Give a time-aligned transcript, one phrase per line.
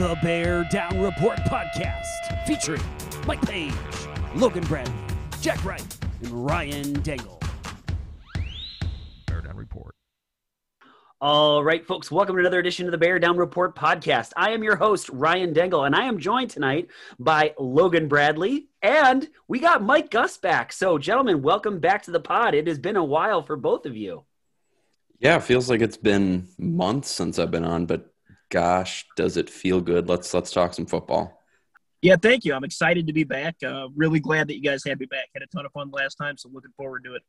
[0.00, 2.80] the Bear Down Report podcast, featuring
[3.26, 3.74] Mike Page,
[4.34, 4.94] Logan Bradley,
[5.42, 7.38] Jack Wright, and Ryan Dengel.
[9.26, 9.94] Bear Down Report.
[11.20, 14.32] All right, folks, welcome to another edition of the Bear Down Report podcast.
[14.38, 16.88] I am your host, Ryan Dengel, and I am joined tonight
[17.18, 20.72] by Logan Bradley, and we got Mike Gus back.
[20.72, 22.54] So, gentlemen, welcome back to the pod.
[22.54, 24.24] It has been a while for both of you.
[25.18, 28.09] Yeah, it feels like it's been months since I've been on, but
[28.50, 30.08] gosh, does it feel good?
[30.08, 31.40] Let's let's talk some football.
[32.02, 32.54] Yeah, thank you.
[32.54, 33.56] I'm excited to be back.
[33.64, 35.26] Uh, really glad that you guys had me back.
[35.34, 37.22] Had a ton of fun last time, so looking forward to it.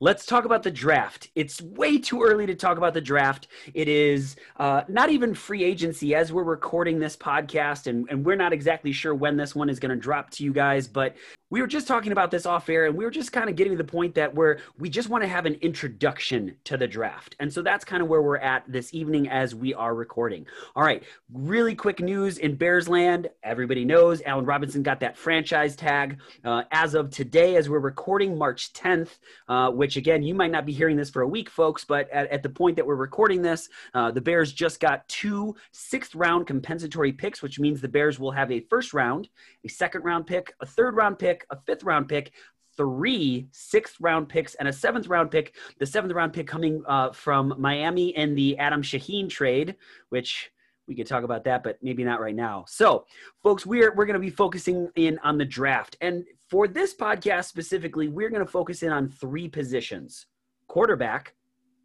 [0.00, 1.30] Let's talk about the draft.
[1.36, 3.46] It's way too early to talk about the draft.
[3.72, 8.34] It is uh, not even free agency as we're recording this podcast, and, and we're
[8.34, 10.88] not exactly sure when this one is going to drop to you guys.
[10.88, 11.14] But
[11.52, 13.74] we were just talking about this off air, and we were just kind of getting
[13.74, 17.36] to the point that where we just want to have an introduction to the draft.
[17.40, 20.46] And so that's kind of where we're at this evening as we are recording.
[20.74, 23.28] All right, really quick news in Bears land.
[23.42, 28.38] Everybody knows Allen Robinson got that franchise tag uh, as of today, as we're recording
[28.38, 29.18] March 10th,
[29.48, 32.30] uh, which again, you might not be hearing this for a week, folks, but at,
[32.30, 36.46] at the point that we're recording this, uh, the Bears just got two sixth round
[36.46, 39.28] compensatory picks, which means the Bears will have a first round,
[39.66, 42.32] a second round pick, a third round pick, a fifth round pick,
[42.76, 45.54] three sixth round picks, and a seventh round pick.
[45.78, 49.76] The seventh round pick coming uh, from Miami in the Adam Shaheen trade,
[50.08, 50.52] which
[50.86, 52.64] we could talk about that, but maybe not right now.
[52.66, 53.06] So,
[53.42, 57.44] folks, we're we're going to be focusing in on the draft, and for this podcast
[57.44, 60.26] specifically, we're going to focus in on three positions:
[60.66, 61.34] quarterback,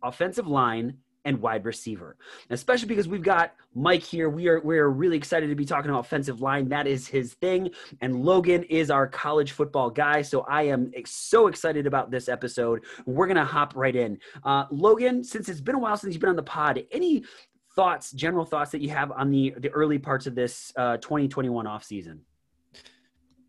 [0.03, 0.97] offensive line,
[1.27, 2.15] and wide receiver.
[2.49, 4.29] Especially because we've got Mike here.
[4.29, 6.69] We are we're really excited to be talking about offensive line.
[6.69, 7.69] That is his thing.
[8.01, 10.21] And Logan is our college football guy.
[10.21, 12.85] So I am so excited about this episode.
[13.05, 14.17] We're gonna hop right in.
[14.43, 17.25] Uh, Logan, since it's been a while since you've been on the pod, any
[17.75, 21.65] thoughts, general thoughts that you have on the the early parts of this uh, 2021
[21.65, 22.19] offseason?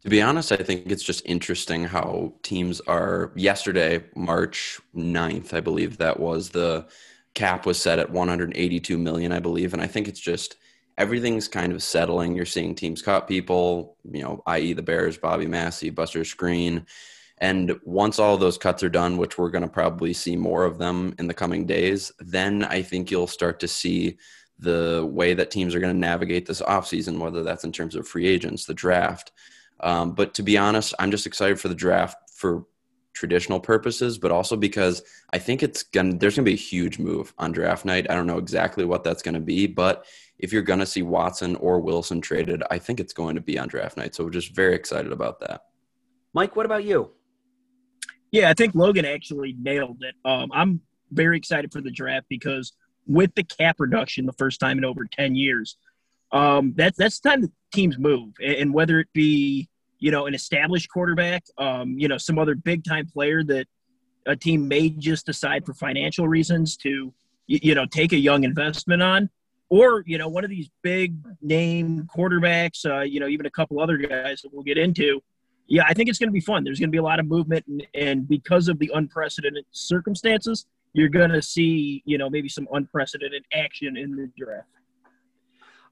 [0.03, 5.61] To be honest, I think it's just interesting how teams are yesterday, March 9th, I
[5.61, 6.87] believe that was the
[7.35, 10.57] cap was set at 182 million, I believe, and I think it's just
[10.97, 12.35] everything's kind of settling.
[12.35, 14.73] You're seeing teams cut people, you know, i.e.
[14.73, 16.85] the Bears, Bobby Massie, Buster Skrine.
[17.41, 20.79] And once all those cuts are done, which we're going to probably see more of
[20.79, 24.19] them in the coming days, then I think you'll start to see
[24.59, 28.09] the way that teams are going to navigate this offseason, whether that's in terms of
[28.09, 29.31] free agents, the draft.
[29.81, 32.67] Um, but to be honest, I'm just excited for the draft for
[33.19, 35.03] traditional purposes, but also because
[35.33, 38.07] I think it's gonna there's gonna be a huge move on draft night.
[38.09, 40.07] I don't know exactly what that's gonna be, but
[40.39, 43.69] if you're gonna see Watson or Wilson traded, I think it's going to be on
[43.69, 44.15] draft night.
[44.15, 45.63] So we're just very excited about that.
[46.33, 47.11] Mike, what about you?
[48.31, 50.15] Yeah, I think Logan actually nailed it.
[50.25, 50.81] Um, I'm
[51.11, 52.73] very excited for the draft because
[53.07, 55.77] with the cap reduction the first time in over 10 years,
[56.31, 60.35] um, that's that's the time the teams move, and whether it be you know, an
[60.35, 63.67] established quarterback, um, you know, some other big time player that
[64.27, 67.13] a team may just decide for financial reasons to,
[67.47, 69.31] you know, take a young investment on,
[69.71, 73.81] or you know, one of these big name quarterbacks, uh, you know, even a couple
[73.81, 75.21] other guys that we'll get into.
[75.67, 76.65] Yeah, I think it's going to be fun.
[76.65, 80.67] There's going to be a lot of movement, and, and because of the unprecedented circumstances,
[80.95, 84.69] you're going to see, you know, maybe some unprecedented action in the draft.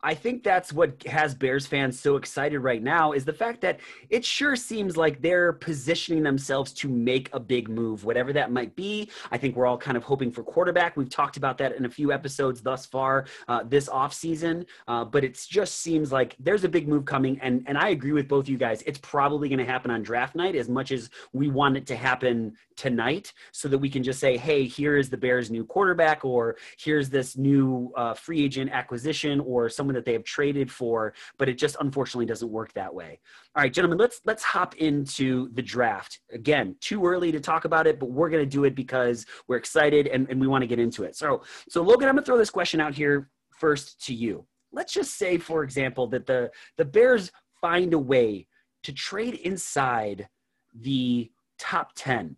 [0.02, 3.80] I think that's what has Bears fans so excited right now is the fact that
[4.10, 8.74] it sure seems like they're positioning themselves to make a big move, whatever that might
[8.76, 9.10] be.
[9.30, 10.96] I think we're all kind of hoping for quarterback.
[10.96, 15.24] We've talked about that in a few episodes thus far uh, this offseason, uh, but
[15.24, 17.38] it just seems like there's a big move coming.
[17.40, 18.82] And, and I agree with both of you guys.
[18.82, 21.96] It's probably going to happen on draft night as much as we want it to
[21.96, 26.24] happen tonight so that we can just say, hey, here is the Bears' new quarterback,
[26.24, 31.14] or here's this new uh, free agent acquisition, or someone that they have traded for,
[31.38, 33.20] but it just unfortunately doesn't work that way.
[33.54, 36.20] All right, gentlemen, let's let's hop into the draft.
[36.32, 40.08] Again, too early to talk about it, but we're gonna do it because we're excited
[40.08, 41.16] and, and we want to get into it.
[41.16, 44.44] So so Logan, I'm gonna throw this question out here first to you.
[44.72, 47.30] Let's just say, for example, that the the Bears
[47.60, 48.48] find a way
[48.82, 50.28] to trade inside
[50.74, 52.36] the top 10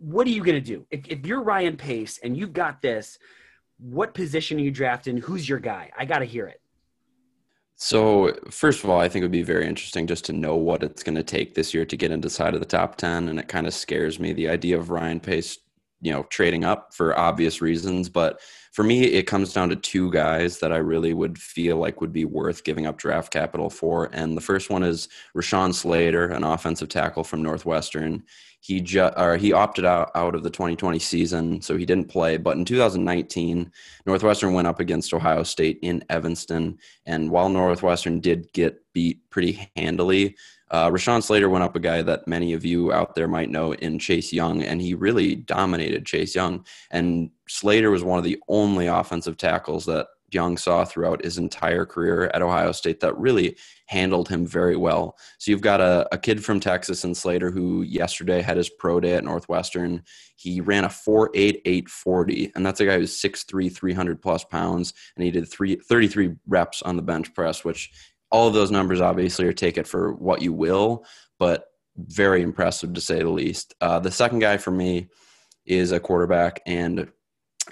[0.00, 3.18] what are you going to do if, if, you're ryan pace and you've got this
[3.82, 5.16] what position are you drafting?
[5.16, 5.90] Who's your guy?
[5.98, 6.60] I got to hear it.
[7.74, 10.84] So, first of all, I think it would be very interesting just to know what
[10.84, 13.28] it's going to take this year to get inside of the top 10.
[13.28, 15.58] And it kind of scares me the idea of Ryan Pace,
[16.00, 18.08] you know, trading up for obvious reasons.
[18.08, 18.40] But
[18.70, 22.12] for me, it comes down to two guys that I really would feel like would
[22.12, 24.10] be worth giving up draft capital for.
[24.12, 28.22] And the first one is Rashawn Slater, an offensive tackle from Northwestern.
[28.62, 32.36] He ju- or he opted out, out of the 2020 season, so he didn't play.
[32.36, 33.72] But in 2019,
[34.06, 39.68] Northwestern went up against Ohio State in Evanston, and while Northwestern did get beat pretty
[39.74, 40.36] handily,
[40.70, 43.74] uh, Rashawn Slater went up a guy that many of you out there might know
[43.74, 46.64] in Chase Young, and he really dominated Chase Young.
[46.92, 51.84] And Slater was one of the only offensive tackles that Young saw throughout his entire
[51.84, 53.56] career at Ohio State that really
[53.86, 55.16] handled him very well.
[55.38, 59.00] So you've got a, a kid from Texas and Slater who yesterday had his pro
[59.00, 60.02] day at Northwestern.
[60.36, 65.30] He ran a 4.8840, and that's a guy who's 6'3, 300 plus pounds, and he
[65.30, 67.90] did three, 33 reps on the bench press, which
[68.30, 71.04] all of those numbers obviously are take it for what you will,
[71.38, 73.74] but very impressive to say the least.
[73.80, 75.08] Uh, the second guy for me
[75.66, 77.10] is a quarterback, and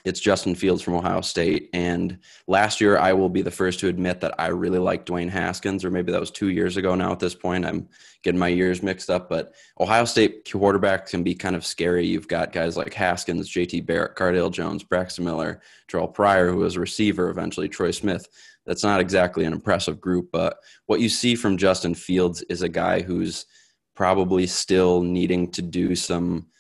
[0.05, 1.71] it's Justin Fields from Ohio State.
[1.73, 5.29] And last year, I will be the first to admit that I really like Dwayne
[5.29, 7.67] Haskins, or maybe that was two years ago now at this point.
[7.67, 7.89] I'm
[8.23, 12.07] getting my years mixed up, but Ohio State quarterbacks can be kind of scary.
[12.07, 16.77] You've got guys like Haskins, JT Barrett, Cardale Jones, Braxton Miller, Terrell Pryor, who was
[16.77, 18.29] a receiver eventually, Troy Smith.
[18.67, 22.69] That's not exactly an impressive group, but what you see from Justin Fields is a
[22.69, 23.47] guy who's
[23.95, 26.47] probably still needing to do some–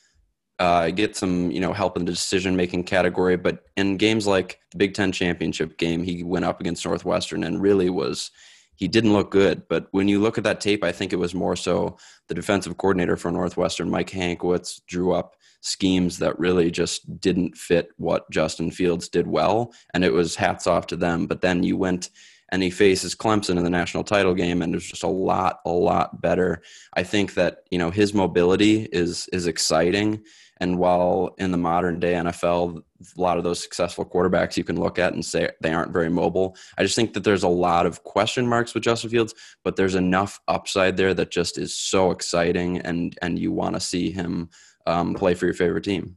[0.61, 3.37] uh, get some you know help in the decision making category.
[3.37, 7.61] But in games like the Big Ten championship game, he went up against Northwestern and
[7.61, 8.31] really was
[8.77, 9.67] he didn't look good.
[9.69, 11.97] But when you look at that tape, I think it was more so
[12.29, 17.91] the defensive coordinator for Northwestern, Mike Hankwitz, drew up schemes that really just didn't fit
[17.97, 21.27] what Justin Fields did well, and it was hats off to them.
[21.27, 22.11] But then you went
[22.51, 25.71] and he faces Clemson in the national title game, and it's just a lot, a
[25.71, 26.63] lot better.
[26.95, 30.23] I think that you know his mobility is is exciting,
[30.59, 32.83] and while in the modern day NFL,
[33.17, 36.11] a lot of those successful quarterbacks you can look at and say they aren't very
[36.11, 36.57] mobile.
[36.77, 39.95] I just think that there's a lot of question marks with Justin Fields, but there's
[39.95, 44.51] enough upside there that just is so exciting, and and you want to see him
[44.87, 46.17] um, play for your favorite team.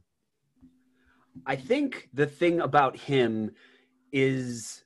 [1.46, 3.50] I think the thing about him
[4.12, 4.83] is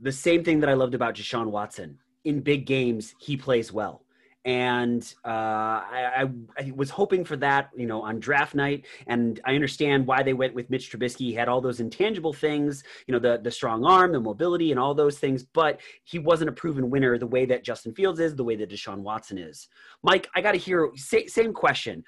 [0.00, 1.98] the same thing that I loved about Deshaun Watson.
[2.24, 4.02] In big games, he plays well
[4.48, 6.26] and uh, I,
[6.58, 8.86] I, was hoping for that, you know, on draft night.
[9.06, 11.18] And I understand why they went with Mitch Trubisky.
[11.18, 14.80] He had all those intangible things, you know, the the strong arm, the mobility, and
[14.80, 15.42] all those things.
[15.42, 18.70] But he wasn't a proven winner the way that Justin Fields is, the way that
[18.70, 19.68] Deshaun Watson is.
[20.02, 22.02] Mike, I got to hear say, same question.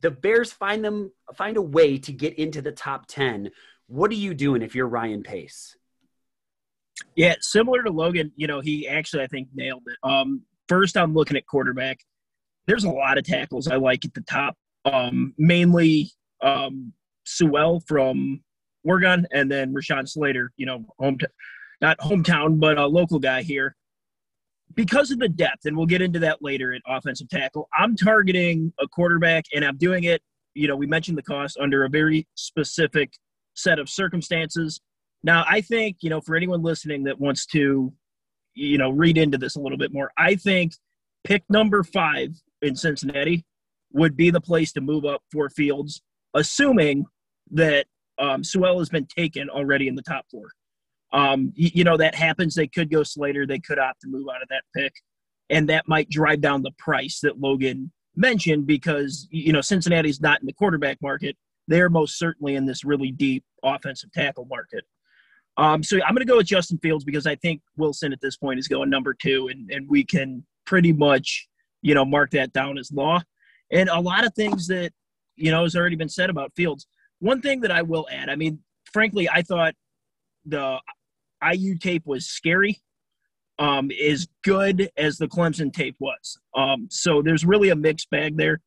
[0.00, 3.50] The Bears find them find a way to get into the top ten.
[3.88, 5.76] What are you doing if you're Ryan Pace?
[7.16, 9.96] Yeah, similar to Logan, you know, he actually I think nailed it.
[10.08, 11.98] Um, First, I'm looking at quarterback.
[12.68, 14.56] There's a lot of tackles I like at the top.
[14.84, 16.12] Um, mainly
[16.44, 16.92] um,
[17.26, 18.40] Sewell from
[18.84, 20.52] Oregon, and then Rashawn Slater.
[20.56, 21.18] You know, home
[21.80, 23.74] not hometown, but a local guy here.
[24.72, 27.68] Because of the depth, and we'll get into that later at offensive tackle.
[27.76, 30.22] I'm targeting a quarterback, and I'm doing it.
[30.54, 33.12] You know, we mentioned the cost under a very specific
[33.54, 34.80] set of circumstances.
[35.22, 37.92] Now, I think you know, for anyone listening that wants to
[38.54, 40.10] you know read into this a little bit more.
[40.16, 40.72] I think
[41.24, 42.30] pick number five
[42.62, 43.44] in Cincinnati
[43.92, 46.02] would be the place to move up for Fields,
[46.34, 47.06] assuming
[47.52, 47.86] that
[48.18, 50.48] um, Sewell has been taken already in the top four.
[51.12, 52.54] Um, you, you know that happens.
[52.54, 53.46] They could go Slater.
[53.46, 54.92] They could opt to move out of that pick,
[55.48, 60.40] and that might drive down the price that Logan mentioned because you know Cincinnati's not
[60.40, 61.36] in the quarterback market.
[61.66, 64.84] They're most certainly in this really deep offensive tackle market.
[65.56, 68.36] Um, so I'm going to go with Justin Fields because I think Wilson at this
[68.36, 71.48] point is going number two, and, and we can pretty much,
[71.82, 73.20] you know, mark that down as law.
[73.70, 74.92] And a lot of things that,
[75.36, 76.86] you know, has already been said about Fields.
[77.18, 78.60] One thing that I will add, I mean,
[78.92, 79.74] frankly, I thought
[80.44, 80.78] the
[81.46, 82.80] IU tape was scary,
[83.58, 86.38] um, as good as the Clemson tape was.
[86.54, 88.60] Um, so there's really a mixed bag there.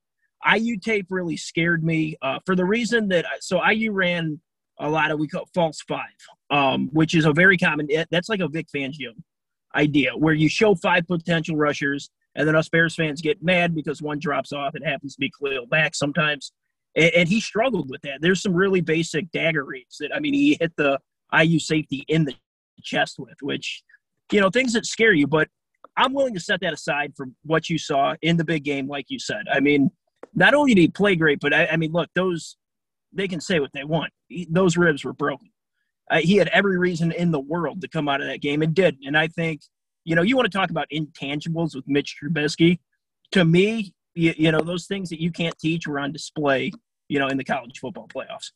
[0.46, 4.40] IU tape really scared me uh, for the reason that so IU ran
[4.80, 6.02] a lot of we call false five,
[6.50, 7.88] um, which is a very common.
[8.12, 9.12] That's like a Vic Fangio
[9.76, 14.02] idea where you show five potential rushers, and then us Bears fans get mad because
[14.02, 14.76] one drops off.
[14.76, 16.52] It happens to be Khalil Mack sometimes,
[16.96, 18.20] and, and, he struggled with that.
[18.22, 21.00] There's some really basic dagger reads that I mean he hit the
[21.38, 22.36] IU safety in the
[22.82, 23.84] chest with, which
[24.32, 25.28] you know things that scare you.
[25.28, 25.48] But
[25.98, 29.06] I'm willing to set that aside from what you saw in the big game, like
[29.10, 29.44] you said.
[29.52, 29.92] I mean,
[30.34, 32.58] not only did he play great, but I, I mean, look those
[33.14, 34.12] they can say what they want.
[34.28, 35.50] He, those ribs were broken.
[36.12, 38.74] Uh, he had every reason in the world to come out of that game and
[38.74, 38.98] did.
[39.06, 39.62] And I think,
[40.04, 42.80] you know, you want to talk about intangibles with Mitch Trubisky.
[43.32, 46.72] To me, you, you know, those things that you can't teach were on display,
[47.08, 48.52] you know, in the college football playoffs.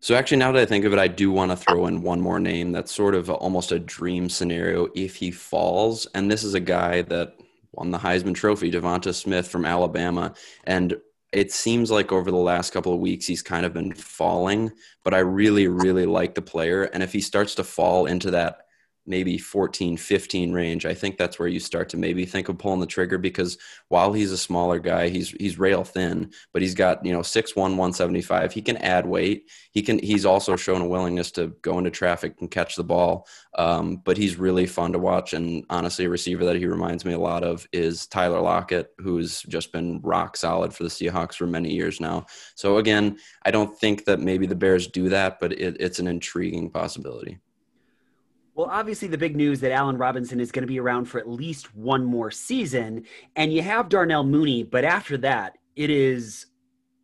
[0.00, 2.20] So actually, now that I think of it, I do want to throw in one
[2.20, 6.06] more name that's sort of almost a dream scenario if he falls.
[6.14, 7.34] And this is a guy that
[7.72, 10.34] won the Heisman Trophy, Devonta Smith from Alabama.
[10.64, 10.96] And
[11.32, 14.72] it seems like over the last couple of weeks he's kind of been falling,
[15.04, 16.84] but I really, really like the player.
[16.84, 18.67] And if he starts to fall into that
[19.08, 22.80] maybe 14, 15 range, I think that's where you start to maybe think of pulling
[22.80, 27.04] the trigger because while he's a smaller guy, he's he's rail thin, but he's got,
[27.04, 28.52] you know, 6'1, 175.
[28.52, 29.50] He can add weight.
[29.72, 33.26] He can he's also shown a willingness to go into traffic and catch the ball.
[33.56, 35.32] Um, but he's really fun to watch.
[35.32, 39.42] And honestly, a receiver that he reminds me a lot of is Tyler Lockett, who's
[39.42, 42.26] just been rock solid for the Seahawks for many years now.
[42.54, 46.06] So again, I don't think that maybe the Bears do that, but it, it's an
[46.06, 47.38] intriguing possibility.
[48.58, 51.28] Well, obviously, the big news that Allen Robinson is going to be around for at
[51.28, 53.04] least one more season,
[53.36, 56.46] and you have Darnell Mooney, but after that, it is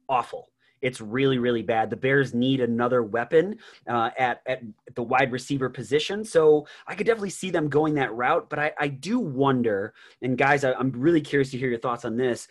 [0.09, 0.49] awful.
[0.83, 1.91] It's really, really bad.
[1.91, 3.59] The Bears need another weapon
[3.89, 4.63] uh, at, at
[4.97, 6.25] the wide receiver position.
[6.25, 8.51] So I could definitely see them going that route.
[8.51, 12.05] But I, I do wonder, and guys, I, I'm really curious to hear your thoughts
[12.05, 12.49] on this.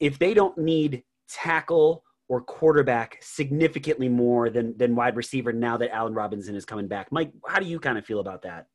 [0.00, 5.92] If they don't need tackle or quarterback significantly more than than wide receiver now that
[5.92, 7.10] Allen Robinson is coming back.
[7.10, 8.68] Mike, how do you kind of feel about that?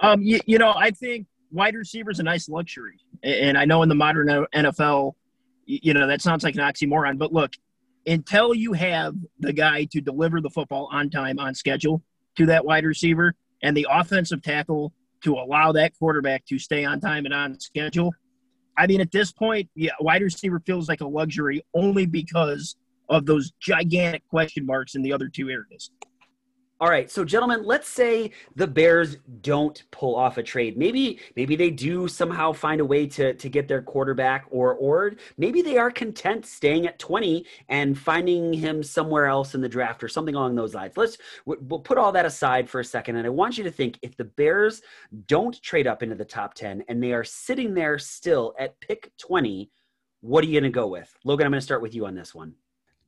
[0.00, 3.82] Um, you, you know, I think wide receiver is a nice luxury, and I know
[3.82, 5.14] in the modern NFL,
[5.64, 7.16] you know, that sounds like an oxymoron.
[7.16, 7.54] But look,
[8.06, 12.02] until you have the guy to deliver the football on time, on schedule
[12.36, 17.00] to that wide receiver, and the offensive tackle to allow that quarterback to stay on
[17.00, 18.12] time and on schedule,
[18.76, 22.76] I mean, at this point, yeah, wide receiver feels like a luxury only because
[23.08, 25.90] of those gigantic question marks in the other two areas.
[26.80, 30.76] All right, so gentlemen, let's say the Bears don't pull off a trade.
[30.76, 35.14] Maybe maybe they do somehow find a way to to get their quarterback or or
[35.38, 40.02] maybe they are content staying at 20 and finding him somewhere else in the draft
[40.02, 40.96] or something along those lines.
[40.96, 41.16] Let's
[41.46, 44.16] we'll put all that aside for a second and I want you to think if
[44.16, 44.82] the Bears
[45.26, 49.12] don't trade up into the top 10 and they are sitting there still at pick
[49.18, 49.70] 20,
[50.22, 51.14] what are you going to go with?
[51.24, 52.54] Logan, I'm going to start with you on this one.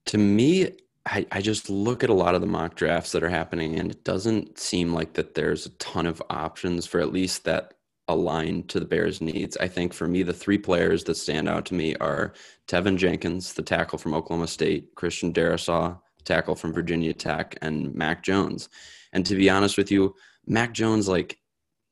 [0.06, 0.70] To me,
[1.06, 3.90] I, I just look at a lot of the mock drafts that are happening, and
[3.90, 7.74] it doesn't seem like that there's a ton of options for at least that
[8.08, 9.56] align to the Bears' needs.
[9.56, 12.34] I think for me, the three players that stand out to me are
[12.66, 18.22] Teven Jenkins, the tackle from Oklahoma State, Christian Darrisaw, tackle from Virginia Tech, and Mac
[18.22, 18.68] Jones.
[19.12, 20.14] And to be honest with you,
[20.46, 21.38] Mac Jones, like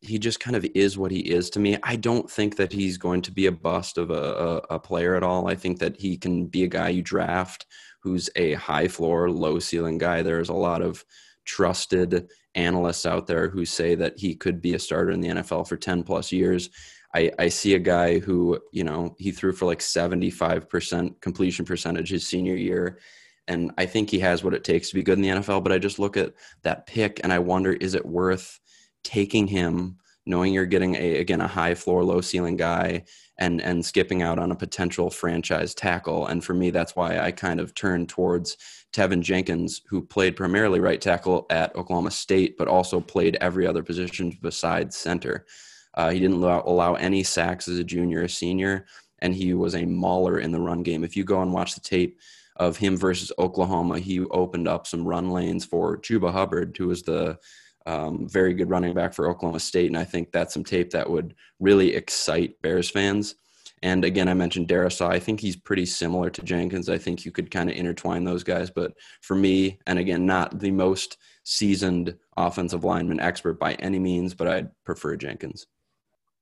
[0.04, 1.78] he just kind of is what he is to me.
[1.82, 5.14] I don't think that he's going to be a bust of a, a, a player
[5.14, 5.49] at all.
[5.49, 7.66] I think that he can be a guy you draft
[8.02, 10.23] who's a high floor, low ceiling guy.
[10.23, 11.04] There's a lot of
[11.46, 15.66] trusted analysts out there who say that he could be a starter in the NFL
[15.66, 16.68] for 10 plus years.
[17.14, 22.11] I, I see a guy who, you know, he threw for like 75% completion percentage
[22.11, 22.99] his senior year.
[23.46, 25.62] And I think he has what it takes to be good in the NFL.
[25.62, 28.58] But I just look at that pick and I wonder, is it worth
[29.04, 33.04] taking him, knowing you're getting a, again, a high floor, low ceiling guy
[33.38, 36.26] and and skipping out on a potential franchise tackle.
[36.26, 38.56] And for me, that's why I kind of turned towards
[38.92, 43.82] Teven Jenkins, who played primarily right tackle at Oklahoma State, but also played every other
[43.82, 45.46] position besides center.
[45.94, 48.87] Uh, he didn't allow, allow any sacks as a junior or senior,
[49.20, 51.04] and he was a mauler in the run game.
[51.04, 52.20] If you go and watch the tape
[52.56, 57.02] of him versus Oklahoma, he opened up some run lanes for Chuba Hubbard, who was
[57.02, 57.38] the
[57.86, 61.08] um, very good running back for Oklahoma State, and I think that's some tape that
[61.08, 63.34] would really excite Bears fans.
[63.82, 65.08] And again, I mentioned Darrisaw.
[65.10, 66.88] I think he's pretty similar to Jenkins.
[66.88, 68.70] I think you could kind of intertwine those guys.
[68.70, 74.32] But for me, and again, not the most seasoned offensive lineman expert by any means,
[74.32, 75.66] but I'd prefer Jenkins.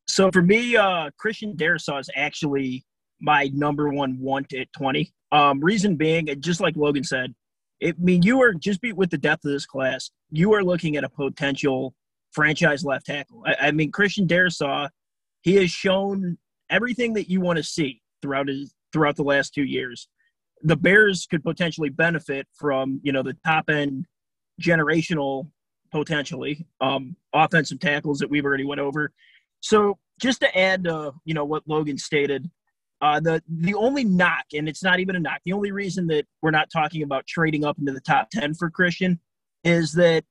[0.06, 2.84] So for me, uh, Christian Darrisaw is actually
[3.20, 5.12] my number one want at 20.
[5.32, 7.34] Um, reason being, just like Logan said,
[7.84, 10.96] I mean, you are just be with the depth of this class, you are looking
[10.96, 11.94] at a potential
[12.32, 13.42] franchise left tackle.
[13.46, 14.88] I, I mean, Christian Darrisaw,
[15.42, 16.38] he has shown
[16.70, 20.08] everything that you want to see throughout his throughout the last two years.
[20.62, 24.06] The Bears could potentially benefit from you know the top end
[24.60, 25.48] generational
[25.90, 29.12] potentially um, offensive tackles that we've already went over.
[29.60, 32.50] So just to add, uh, you know, what Logan stated,
[33.02, 36.24] uh, the the only knock, and it's not even a knock, the only reason that
[36.40, 39.18] we're not talking about trading up into the top ten for Christian
[39.64, 40.24] is that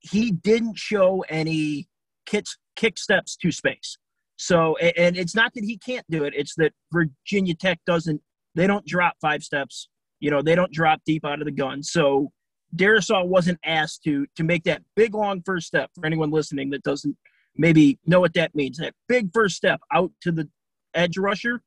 [0.00, 1.88] he didn't show any
[2.26, 3.98] kicks kick steps to space.
[4.36, 8.20] So, and it's not that he can't do it; it's that Virginia Tech doesn't.
[8.56, 9.88] They don't drop five steps.
[10.18, 11.84] You know, they don't drop deep out of the gun.
[11.84, 12.32] So,
[12.74, 15.90] Darrisaw wasn't asked to to make that big long first step.
[15.94, 17.16] For anyone listening that doesn't
[17.56, 20.48] maybe know what that means, that big first step out to the
[20.94, 21.62] edge rusher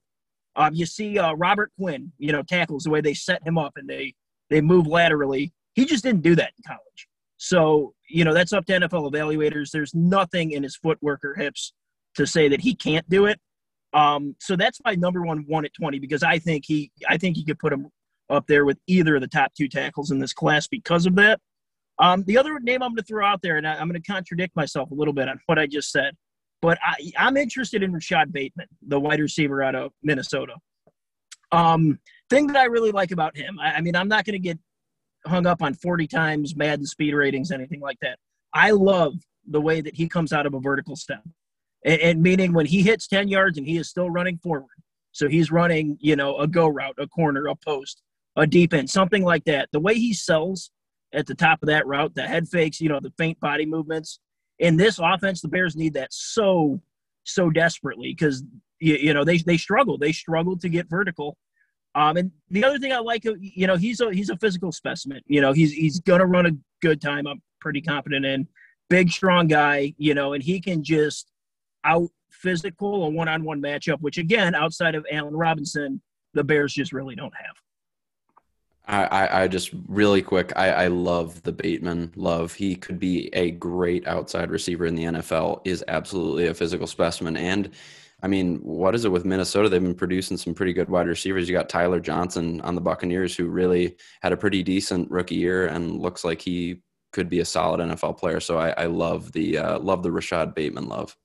[0.55, 3.73] um, you see uh, Robert Quinn, you know, tackles the way they set him up
[3.75, 4.13] and they
[4.49, 5.53] they move laterally.
[5.73, 7.07] He just didn't do that in college.
[7.37, 9.71] So you know that's up to NFL evaluators.
[9.71, 11.73] There's nothing in his footwork or hips
[12.15, 13.39] to say that he can't do it.
[13.93, 17.37] Um, so that's my number one one at 20 because I think he I think
[17.37, 17.87] he could put him
[18.29, 21.39] up there with either of the top two tackles in this class because of that.
[21.99, 24.11] Um, the other name I'm going to throw out there, and I, am going to
[24.11, 26.15] contradict myself a little bit on what I just said,
[26.61, 30.55] but I, I'm interested in Rashod Bateman, the wide receiver out of Minnesota.
[31.51, 31.99] Um,
[32.29, 34.59] thing that I really like about him, I, I mean, I'm not going to get
[35.25, 38.17] hung up on 40 times Madden speed ratings, anything like that.
[38.53, 39.15] I love
[39.47, 41.23] the way that he comes out of a vertical step,
[41.83, 44.69] and, and meaning when he hits 10 yards and he is still running forward.
[45.13, 48.01] So he's running, you know, a go route, a corner, a post,
[48.35, 49.67] a deep end, something like that.
[49.73, 50.71] The way he sells
[51.13, 54.19] at the top of that route, the head fakes, you know, the faint body movements.
[54.61, 56.79] In this offense, the Bears need that so,
[57.25, 58.43] so desperately because,
[58.79, 59.97] you, you know, they, they struggle.
[59.97, 61.37] They struggle to get vertical.
[61.93, 65.21] Um, and the other thing I like, you know, he's a he's a physical specimen.
[65.25, 66.51] You know, he's he's gonna run a
[66.81, 67.27] good time.
[67.27, 68.47] I'm pretty confident in.
[68.89, 69.93] Big, strong guy.
[69.97, 71.31] You know, and he can just
[71.83, 76.01] out physical a one on one matchup, which again, outside of Allen Robinson,
[76.33, 77.55] the Bears just really don't have.
[78.91, 80.51] I, I just really quick.
[80.55, 82.11] I, I love the Bateman.
[82.15, 85.61] Love he could be a great outside receiver in the NFL.
[85.63, 87.37] Is absolutely a physical specimen.
[87.37, 87.71] And
[88.21, 89.69] I mean, what is it with Minnesota?
[89.69, 91.47] They've been producing some pretty good wide receivers.
[91.47, 95.67] You got Tyler Johnson on the Buccaneers, who really had a pretty decent rookie year
[95.67, 96.81] and looks like he
[97.13, 98.39] could be a solid NFL player.
[98.39, 101.15] So I, I love the uh, love the Rashod Bateman love.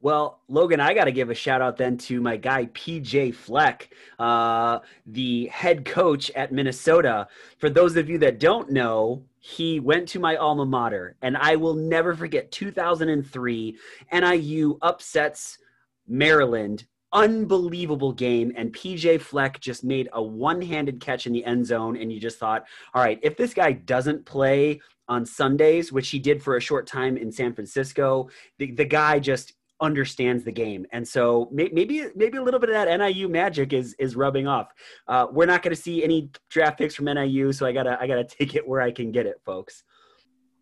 [0.00, 3.90] Well, Logan, I got to give a shout out then to my guy PJ Fleck,
[4.20, 7.26] uh, the head coach at Minnesota.
[7.58, 11.56] For those of you that don't know, he went to my alma mater, and I
[11.56, 13.76] will never forget 2003
[14.12, 15.58] NIU upsets
[16.06, 16.86] Maryland.
[17.12, 21.96] Unbelievable game, and PJ Fleck just made a one handed catch in the end zone.
[21.96, 26.18] And you just thought, all right, if this guy doesn't play on Sundays, which he
[26.18, 28.28] did for a short time in San Francisco,
[28.58, 32.74] the, the guy just understands the game, and so maybe maybe a little bit of
[32.74, 34.72] that NIU magic is is rubbing off.
[35.06, 38.06] Uh, we're not going to see any draft picks from NIU, so I gotta I
[38.06, 39.84] gotta take it where I can get it, folks.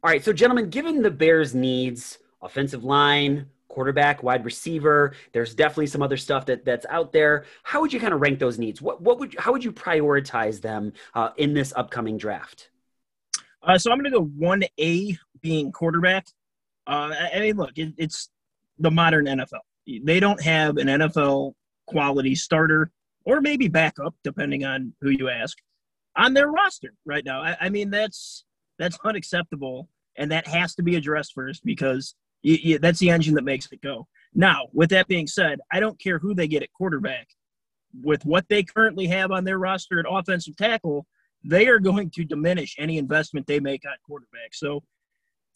[0.03, 3.47] All right, so gentlemen, given the Bears' needs, offensive line,
[3.77, 5.13] quarterback, wide receiver.
[5.33, 7.45] There's definitely some other stuff that that's out there.
[7.63, 8.81] How would you kind of rank those needs?
[8.81, 12.71] What what would how would you prioritize them uh, in this upcoming draft?
[13.63, 16.27] Uh, so I'm going to go one A being quarterback.
[16.87, 18.31] Uh, I mean, look, it, it's
[18.79, 19.61] the modern NFL.
[20.03, 21.53] They don't have an NFL
[21.87, 22.91] quality starter
[23.25, 25.59] or maybe backup, depending on who you ask,
[26.17, 27.43] on their roster right now.
[27.43, 28.45] I, I mean, that's
[28.79, 32.15] that's unacceptable, and that has to be addressed first because
[32.81, 34.07] that's the engine that makes it go.
[34.35, 37.29] Now, with that being said, I don't care who they get at quarterback.
[38.03, 41.07] With what they currently have on their roster at offensive tackle,
[41.43, 44.53] they are going to diminish any investment they make on quarterback.
[44.53, 44.83] So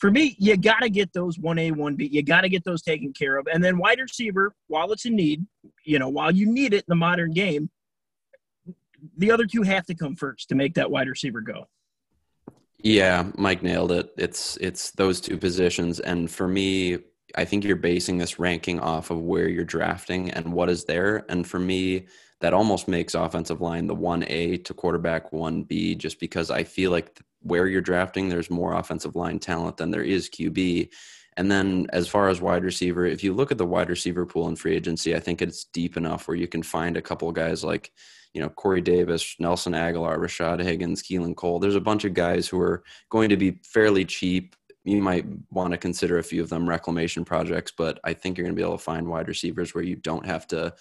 [0.01, 2.11] for me, you got to get those 1A, 1B.
[2.11, 3.47] You got to get those taken care of.
[3.53, 5.47] And then wide receiver, while it's a need,
[5.85, 7.69] you know, while you need it in the modern game,
[9.19, 11.69] the other two have to come first to make that wide receiver go.
[12.83, 14.11] Yeah, Mike nailed it.
[14.17, 16.99] It's it's those two positions and for me,
[17.35, 21.27] I think you're basing this ranking off of where you're drafting and what is there
[21.29, 22.07] and for me,
[22.41, 27.21] that almost makes offensive line the 1A to quarterback 1B just because I feel like
[27.43, 30.91] where you're drafting, there's more offensive line talent than there is QB.
[31.37, 34.49] And then as far as wide receiver, if you look at the wide receiver pool
[34.49, 37.35] in free agency, I think it's deep enough where you can find a couple of
[37.35, 37.93] guys like,
[38.35, 41.59] you know, Corey Davis, Nelson Agholor, Rashad Higgins, Keelan Cole.
[41.59, 44.55] There's a bunch of guys who are going to be fairly cheap.
[44.85, 48.45] You might want to consider a few of them reclamation projects, but I think you're
[48.45, 50.75] going to be able to find wide receivers where you don't have to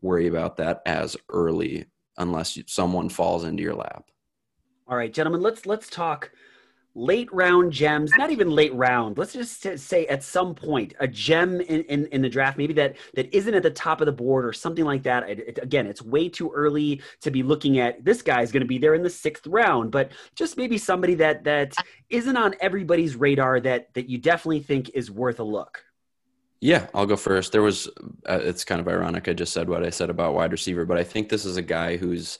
[0.00, 4.10] worry about that as early unless someone falls into your lap.
[4.90, 6.32] All right, gentlemen, let's let's talk
[6.96, 11.60] late round gems not even late round let's just say at some point a gem
[11.60, 14.44] in, in, in, the draft maybe that that isn't at the top of the board
[14.44, 18.04] or something like that it, it, again it's way too early to be looking at
[18.04, 21.44] this guy's going to be there in the sixth round but just maybe somebody that
[21.44, 21.72] that
[22.08, 25.84] isn't on everybody's radar that that you definitely think is worth a look
[26.62, 27.52] yeah, I'll go first.
[27.52, 27.88] There was,
[28.28, 29.28] uh, it's kind of ironic.
[29.28, 31.62] I just said what I said about wide receiver, but I think this is a
[31.62, 32.38] guy who's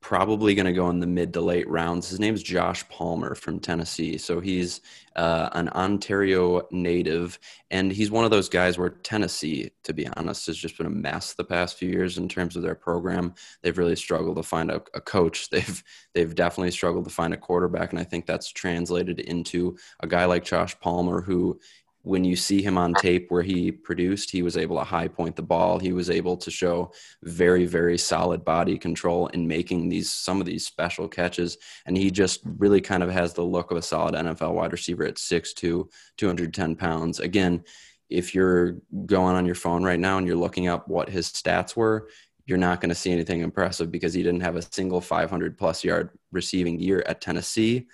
[0.00, 2.08] probably going to go in the mid to late rounds.
[2.08, 4.16] His name's Josh Palmer from Tennessee.
[4.16, 4.80] So he's
[5.14, 7.38] uh, an Ontario native,
[7.70, 10.90] and he's one of those guys where Tennessee, to be honest, has just been a
[10.90, 13.34] mess the past few years in terms of their program.
[13.62, 15.50] They've really struggled to find a, a coach.
[15.50, 15.82] They've
[16.14, 20.24] they've definitely struggled to find a quarterback, and I think that's translated into a guy
[20.24, 21.60] like Josh Palmer who
[22.02, 23.02] when you see him on uh-huh.
[23.02, 25.78] tape where he produced, he was able to high point the ball.
[25.78, 30.46] He was able to show very, very solid body control in making these some of
[30.46, 31.58] these special catches.
[31.86, 35.04] And he just really kind of has the look of a solid NFL wide receiver
[35.04, 37.20] at 6'2, 210 pounds.
[37.20, 37.64] Again,
[38.08, 41.76] if you're going on your phone right now and you're looking up what his stats
[41.76, 42.08] were,
[42.46, 45.84] you're not going to see anything impressive because he didn't have a single 500 plus
[45.84, 47.86] yard receiving year at Tennessee.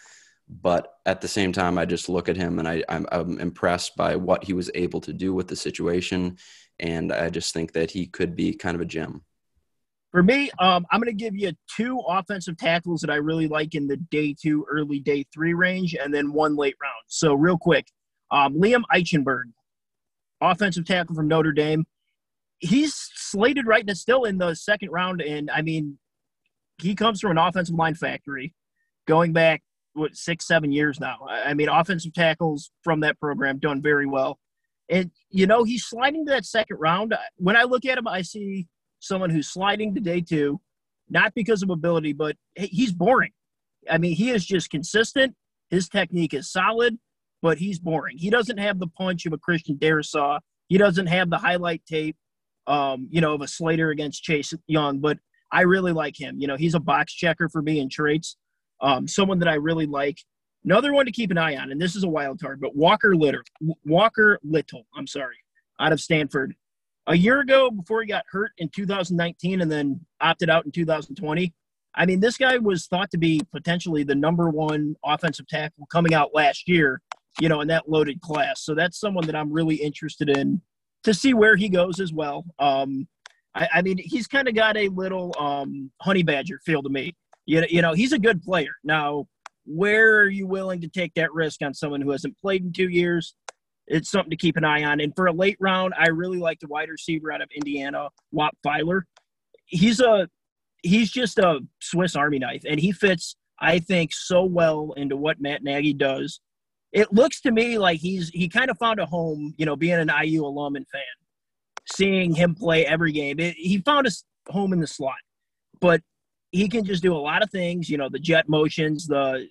[0.49, 3.97] But at the same time, I just look at him and I, I'm, I'm impressed
[3.97, 6.39] by what he was able to do with the situation.
[6.79, 9.23] And I just think that he could be kind of a gem.
[10.13, 13.75] For me, um, I'm going to give you two offensive tackles that I really like
[13.75, 16.95] in the day two, early day three range, and then one late round.
[17.09, 17.87] So, real quick,
[18.31, 19.45] um, Liam Eichenberg,
[20.41, 21.85] offensive tackle from Notre Dame
[22.59, 25.21] he's slated right now still in the second round.
[25.21, 25.99] And I mean,
[26.81, 28.55] he comes from an offensive line factory
[29.07, 29.63] going back,
[29.97, 31.27] what, six, seven years now.
[31.29, 34.39] I mean, offensive tackles from that program done very well.
[34.89, 37.15] And, you know, he's sliding to that second round.
[37.37, 38.69] When I look at him, I see
[39.01, 40.61] someone who's sliding to day two,
[41.09, 43.33] not because of ability, but he's boring.
[43.91, 45.35] I mean, he is just consistent.
[45.71, 46.99] His technique is solid,
[47.43, 48.19] but he's boring.
[48.19, 50.39] He doesn't have the punch of a Christian Darrisaw.
[50.69, 52.17] He doesn't have the highlight tape
[52.67, 55.19] um, you know, of a Slater against Chase Young, but
[55.53, 56.37] I really like him.
[56.39, 58.37] You know, he's a box checker for me in traits.
[58.81, 60.19] Um, someone that I really like.
[60.65, 63.15] Another one to keep an eye on, and this is a wild card, but Walker
[63.15, 63.45] Litter,
[63.85, 65.37] Walker Little, I'm sorry,
[65.79, 66.55] out of Stanford.
[67.07, 71.55] A year ago, before he got hurt in 2019 and then opted out in 2020,
[71.97, 76.15] I mean, this guy was thought to be potentially the number one offensive tackle coming
[76.15, 77.01] out last year,
[77.41, 78.61] you know, in that loaded class.
[78.63, 80.61] So that's someone that I'm really interested in
[81.05, 82.45] to see where he goes as well.
[82.59, 83.09] Um,
[83.55, 87.15] I, I, mean, he's kind of got a little um, honey badger feel to me.
[87.47, 88.73] You, you know, he's a good player.
[88.85, 89.27] Now,
[89.65, 92.89] where are you willing to take that risk on someone who hasn't played in two
[92.89, 93.35] years?
[93.87, 95.01] It's something to keep an eye on.
[95.01, 98.57] And for a late round, I really like the wide receiver out of Indiana, Whop
[98.65, 99.03] Philyor.
[99.67, 100.29] He's a
[100.83, 105.41] he's just a Swiss Army knife, and he fits, I think, so well into what
[105.41, 106.41] Matt Nagy does
[106.97, 109.99] it looks to me like he's he kind of found a home, you know, being
[109.99, 111.03] an IU alum and fan,
[111.93, 113.39] seeing him play every game.
[113.39, 114.11] It, he found a
[114.51, 115.17] home in the slot,
[115.79, 116.01] but
[116.53, 117.89] he can just do a lot of things.
[117.89, 119.47] You know, the jet motions, the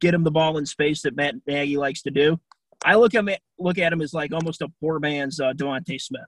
[0.00, 2.38] get him the ball in space that Matt Nagy likes to do.
[2.84, 6.00] I look at him, look at him as like almost a poor man's uh, DeVonta
[6.00, 6.22] Smith.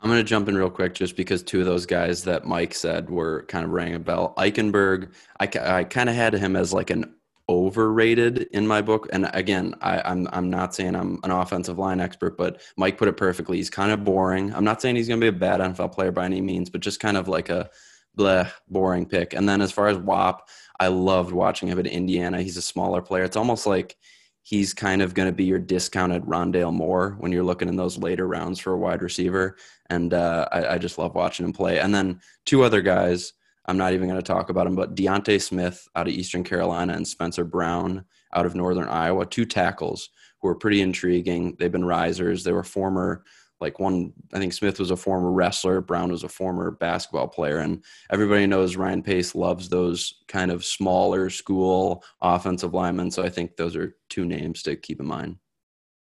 [0.00, 2.74] I'm going to jump in real quick just because two of those guys that Mike
[2.74, 4.32] said were kind of rang a bell.
[4.36, 7.14] Eichenberg, I, I kind of had him as like an
[7.48, 9.08] overrated in my book.
[9.12, 13.08] And again, I, I'm I'm not saying I'm an offensive line expert, but Mike put
[13.08, 13.56] it perfectly.
[13.56, 14.54] He's kind of boring.
[14.54, 16.80] I'm not saying he's going to be a bad NFL player by any means, but
[16.80, 17.70] just kind of like a
[18.16, 19.34] bleh, boring pick.
[19.34, 20.48] And then as far as Whop,
[20.80, 22.42] I loved watching him at Indiana.
[22.42, 23.24] He's a smaller player.
[23.24, 23.96] It's almost like
[24.42, 27.98] he's kind of going to be your discounted Rondale Moore when you're looking in those
[27.98, 29.56] later rounds for a wide receiver.
[29.90, 31.80] And uh, I, I just love watching him play.
[31.80, 33.32] And then two other guys
[33.68, 36.94] I'm not even going to talk about them, but D'Ante Smith out of Eastern Carolina
[36.94, 40.08] and Spencer Brown out of Northern Iowa, two tackles
[40.40, 41.54] who are pretty intriguing.
[41.58, 42.42] They've been risers.
[42.42, 43.24] They were former,
[43.60, 47.58] like one, I think Smith was a former wrestler, Brown was a former basketball player.
[47.58, 53.10] And everybody knows Ryan Pace loves those kind of smaller school offensive linemen.
[53.10, 55.36] So I think those are two names to keep in mind.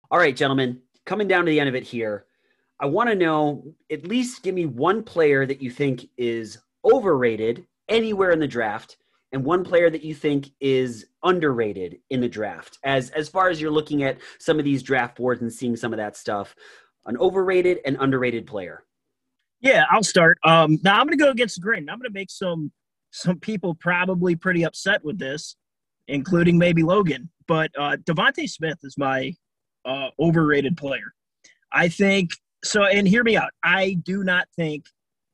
[0.10, 2.26] All right, gentlemen, coming down to the end of it here.
[2.80, 7.66] I want to know at least give me one player that you think is overrated
[7.88, 8.98] anywhere in the draft
[9.32, 13.60] and one player that you think is underrated in the draft as as far as
[13.60, 16.56] you're looking at some of these draft boards and seeing some of that stuff
[17.06, 18.84] an overrated and underrated player?
[19.62, 20.38] Yeah i'll start.
[20.44, 22.72] Um now i'm gonna go against the grain i'm gonna make some
[23.12, 25.56] some people probably pretty upset with this
[26.08, 29.34] including maybe logan but uh devonta smith is my
[29.86, 31.14] uh overrated player.
[31.72, 32.32] I think
[32.64, 33.52] so and hear me out.
[33.64, 34.86] I do not think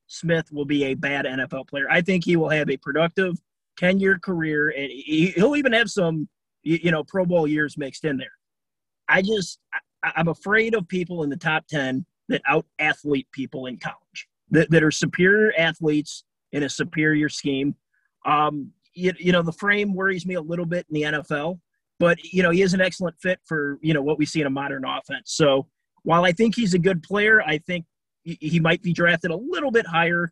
[0.08, 1.86] Smith will be a bad NFL player.
[1.90, 3.38] I think he will have a productive
[3.78, 6.28] 10 year career and he'll even have some,
[6.64, 8.32] you know, Pro Bowl years mixed in there.
[9.08, 9.60] I just,
[10.04, 14.70] I'm afraid of people in the top 10 that out athlete people in college, that,
[14.72, 17.76] that are superior athletes in a superior scheme.
[18.26, 21.60] Um, you, you know, the frame worries me a little bit in the NFL,
[22.00, 24.48] but, you know, he is an excellent fit for, you know, what we see in
[24.48, 25.34] a modern offense.
[25.34, 25.68] So
[26.04, 27.86] while I think he's a good player, I think
[28.24, 30.32] he might be drafted a little bit higher,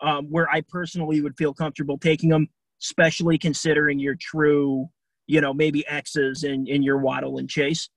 [0.00, 2.48] um, where I personally would feel comfortable taking him,
[2.82, 4.88] especially considering your true,
[5.26, 7.88] you know, maybe X's in, in your Waddle and Chase.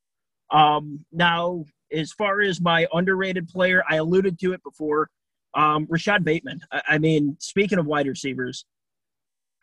[0.51, 5.09] Um, now, as far as my underrated player, I alluded to it before.
[5.53, 6.61] Um, Rashod Bateman.
[6.71, 8.65] I, I mean, speaking of wide receivers,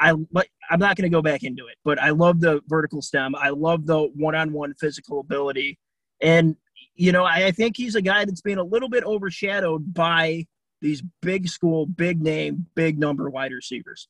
[0.00, 3.34] I I'm not going to go back into it, but I love the vertical stem.
[3.36, 5.78] I love the one-on-one physical ability,
[6.20, 6.56] and
[6.96, 10.46] you know, I, I think he's a guy that's being a little bit overshadowed by
[10.80, 14.08] these big school, big name, big number wide receivers.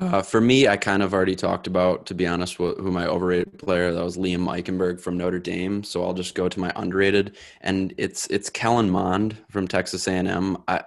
[0.00, 3.06] Uh, for me, I kind of already talked about, to be honest, wh- who my
[3.06, 5.84] overrated player that was Liam Eichenberg from Notre Dame.
[5.84, 10.58] So I'll just go to my underrated, and it's it's Kellen Mond from Texas A&M.
[10.66, 10.82] I,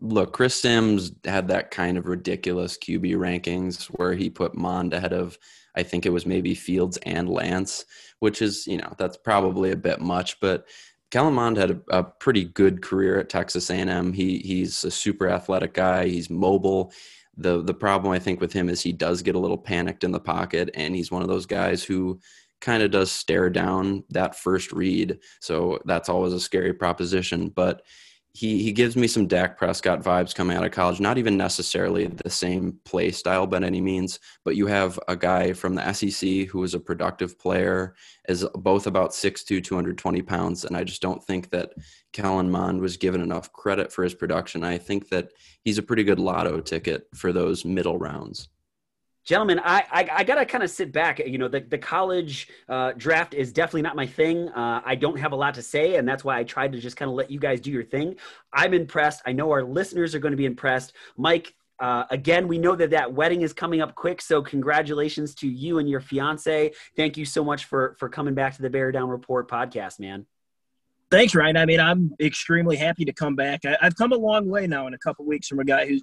[0.00, 5.12] look, Chris Sims had that kind of ridiculous QB rankings where he put Mond ahead
[5.12, 5.38] of,
[5.76, 7.84] I think it was maybe Fields and Lance,
[8.18, 10.66] which is you know that's probably a bit much, but
[11.10, 14.12] Kellen Mond had a, a pretty good career at Texas A&M.
[14.12, 16.08] He he's a super athletic guy.
[16.08, 16.92] He's mobile
[17.40, 20.12] the the problem I think with him is he does get a little panicked in
[20.12, 22.20] the pocket, and he's one of those guys who
[22.60, 25.18] kind of does stare down that first read.
[25.40, 27.48] So that's always a scary proposition.
[27.48, 27.82] But
[28.32, 31.00] he he gives me some Dak Prescott vibes coming out of college.
[31.00, 35.52] Not even necessarily the same play style by any means, but you have a guy
[35.52, 37.94] from the SEC who is a productive player,
[38.28, 41.72] is both about 6'2", 220 pounds, and I just don't think that
[42.12, 44.62] Kellen Mond was given enough credit for his production.
[44.62, 45.32] I think that
[45.64, 48.48] he's a pretty good lotto ticket for those middle rounds
[49.24, 52.92] gentlemen i i, I gotta kind of sit back you know the, the college uh,
[52.96, 56.08] draft is definitely not my thing uh, i don't have a lot to say and
[56.08, 58.16] that's why i tried to just kind of let you guys do your thing
[58.52, 62.58] i'm impressed i know our listeners are going to be impressed mike uh, again, we
[62.58, 66.72] know that that wedding is coming up quick, so congratulations to you and your fiance.
[66.94, 70.26] Thank you so much for for coming back to the Bear Down Report podcast, man.
[71.10, 71.56] Thanks, Ryan.
[71.56, 73.64] I mean, I'm extremely happy to come back.
[73.64, 75.98] I, have come a long way now in a couple weeks from a guy who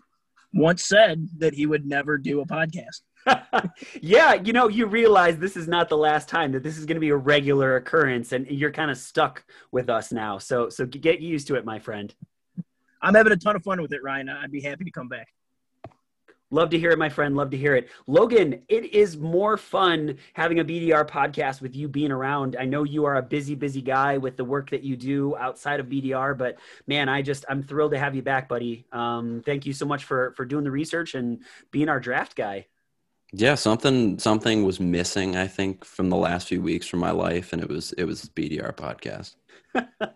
[0.53, 3.01] once said that he would never do a podcast.
[4.02, 6.96] Yeah, you know, you realize this is not the last time that this is going
[6.96, 10.38] to be a regular occurrence, and you're kind of stuck with us now.
[10.38, 12.13] So, so get used to it, my friend.
[13.02, 14.30] I'm having a ton of fun with it, Ryan.
[14.30, 15.28] I'd be happy to come back.
[16.50, 17.36] Love to hear it, my friend.
[17.36, 17.90] Love to hear it.
[18.08, 22.56] Logan, it is more fun having a BDR podcast with you being around.
[22.58, 25.82] I know you are a busy, busy guy with the work that you do outside
[25.82, 28.86] of BDR, but man, I just, I'm thrilled to have you back, buddy.
[28.94, 32.68] Um, thank you so much for, for doing the research and being our draft guy.
[33.34, 37.52] Yeah, something something was missing, I think, from the last few weeks from my life,
[37.52, 39.36] and it was it was BDR podcast.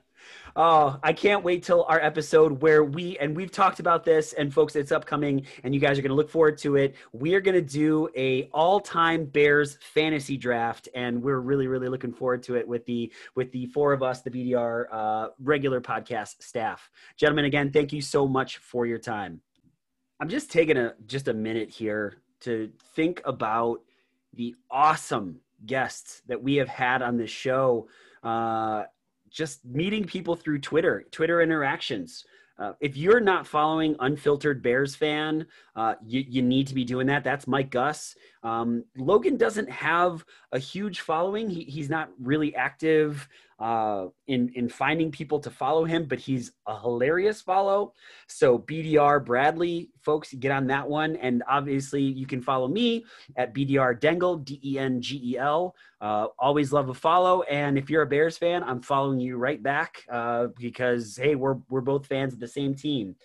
[0.55, 4.53] oh, I can't wait till our episode where we and we've talked about this, and
[4.53, 6.95] folks, it's upcoming, and you guys are going to look forward to it.
[7.11, 12.13] We are going to do a all-time Bears fantasy draft, and we're really, really looking
[12.13, 16.41] forward to it with the with the four of us, the BDR uh, regular podcast
[16.41, 16.89] staff.
[17.17, 19.41] Gentlemen, again, thank you so much for your time.
[20.21, 23.81] I'm just taking a just a minute here to think about
[24.33, 27.87] the awesome guests that we have had on this show.
[28.23, 28.83] Uh,
[29.29, 32.25] just meeting people through Twitter, Twitter interactions.
[32.59, 37.07] Uh, if you're not following Unfiltered Bears fan, uh, you, you, need to be doing
[37.07, 37.23] that.
[37.23, 38.15] That's Mike Gus.
[38.43, 41.49] Um, Logan doesn't have a huge following.
[41.49, 43.27] He, he's not really active
[43.59, 47.93] uh, in in finding people to follow him, but he's a hilarious follow.
[48.27, 53.53] So BDR Bradley, folks, get on that one, and obviously you can follow me at
[53.53, 55.75] BDR Dengel D E N G E L.
[56.01, 59.61] Uh, always love a follow, and if you're a Bears fan, I'm following you right
[59.61, 63.15] back uh, because hey, we're we're both fans of the same team.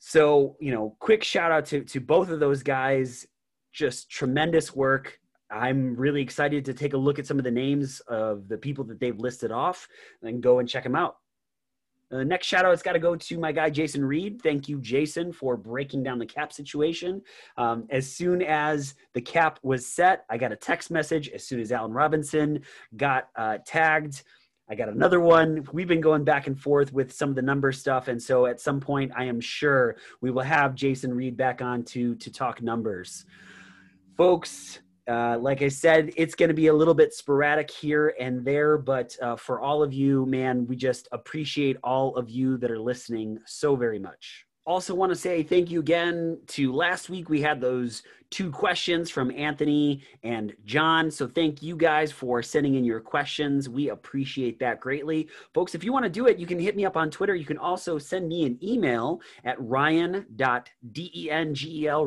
[0.00, 3.28] So you know, quick shout out to to both of those guys.
[3.76, 8.00] Just tremendous work I'm really excited to take a look at some of the names
[8.08, 9.86] of the people that they've listed off
[10.22, 11.18] and go and check them out.
[12.10, 14.40] Uh, next shout out has got to go to my guy Jason Reed.
[14.40, 17.20] Thank you, Jason, for breaking down the cap situation.
[17.56, 21.28] Um, as soon as the cap was set, I got a text message.
[21.30, 22.62] As soon as Allen Robinson
[22.96, 24.22] got uh, tagged,
[24.68, 25.66] I got another one.
[25.72, 28.60] We've been going back and forth with some of the number stuff, and so at
[28.60, 32.62] some point, I am sure we will have Jason Reed back on to to talk
[32.62, 33.26] numbers,
[34.16, 34.80] folks.
[35.08, 38.76] Uh, like I said, it's going to be a little bit sporadic here and there,
[38.76, 42.78] but uh, for all of you, man, we just appreciate all of you that are
[42.80, 47.40] listening so very much also want to say thank you again to last week we
[47.40, 51.08] had those two questions from anthony and john.
[51.12, 53.68] So thank you guys for sending in your questions.
[53.68, 55.28] We appreciate that greatly.
[55.54, 57.36] Folks if you want to do it you can hit me up on twitter.
[57.36, 60.26] You can also send me an email at ryan.dengel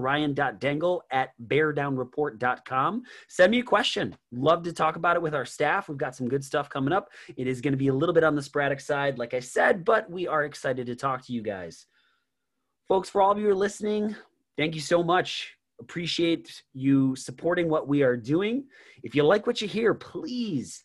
[0.02, 4.16] ryan.dengel at beardownreport.com send me a question.
[4.34, 5.88] Love to talk about it with our staff.
[5.88, 7.10] We've got some good stuff coming up.
[7.38, 9.86] It is going to be a little bit on the sporadic side like i said
[9.86, 11.86] but we are excited to talk to you guys
[12.90, 14.16] Folks, for all of you who are listening,
[14.58, 15.56] thank you so much.
[15.80, 18.64] Appreciate you supporting what we are doing.
[19.04, 20.84] If you like what you hear, please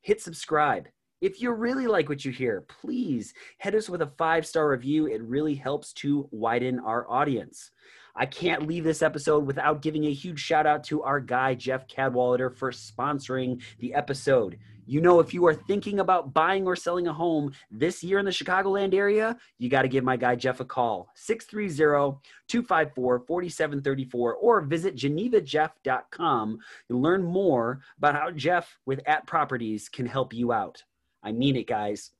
[0.00, 0.88] hit subscribe.
[1.20, 5.06] If you really like what you hear, please head us with a five star review.
[5.06, 7.70] It really helps to widen our audience.
[8.16, 11.88] I can't leave this episode without giving a huge shout out to our guy, Jeff
[11.88, 14.58] Cadwallader, for sponsoring the episode.
[14.86, 18.24] You know, if you are thinking about buying or selling a home this year in
[18.24, 24.34] the Chicagoland area, you got to give my guy Jeff a call 630 254 4734
[24.34, 26.58] or visit genevajeff.com
[26.90, 30.82] and learn more about how Jeff with At Properties can help you out.
[31.24, 32.10] I mean it, guys.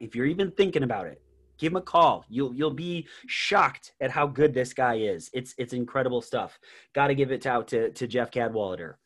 [0.00, 1.22] If you're even thinking about it,
[1.58, 2.24] give him a call.
[2.28, 5.30] You'll you'll be shocked at how good this guy is.
[5.32, 6.58] It's it's incredible stuff.
[6.94, 8.98] Got to give it out to, to Jeff Cadwallader.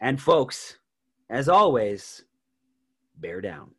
[0.00, 0.78] And folks,
[1.28, 2.24] as always,
[3.18, 3.72] bear down.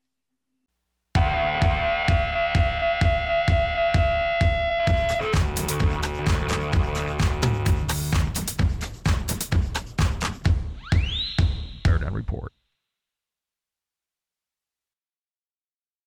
[12.13, 12.53] Report.